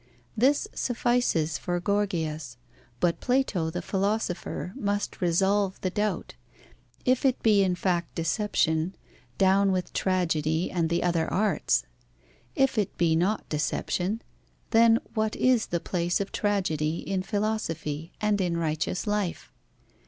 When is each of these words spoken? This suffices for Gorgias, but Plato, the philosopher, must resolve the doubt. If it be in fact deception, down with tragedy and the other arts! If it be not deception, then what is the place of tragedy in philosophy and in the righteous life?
This 0.35 0.67
suffices 0.73 1.59
for 1.59 1.79
Gorgias, 1.79 2.57
but 2.99 3.19
Plato, 3.19 3.69
the 3.69 3.83
philosopher, 3.83 4.73
must 4.75 5.21
resolve 5.21 5.79
the 5.81 5.91
doubt. 5.91 6.33
If 7.05 7.23
it 7.23 7.43
be 7.43 7.61
in 7.61 7.75
fact 7.75 8.15
deception, 8.15 8.95
down 9.37 9.71
with 9.71 9.93
tragedy 9.93 10.71
and 10.71 10.89
the 10.89 11.03
other 11.03 11.31
arts! 11.31 11.83
If 12.55 12.79
it 12.79 12.97
be 12.97 13.15
not 13.15 13.47
deception, 13.47 14.23
then 14.71 14.97
what 15.13 15.35
is 15.35 15.67
the 15.67 15.79
place 15.79 16.19
of 16.19 16.31
tragedy 16.31 17.07
in 17.07 17.21
philosophy 17.21 18.11
and 18.19 18.41
in 18.41 18.53
the 18.53 18.59
righteous 18.59 19.05
life? 19.05 19.53